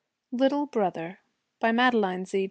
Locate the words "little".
0.31-0.65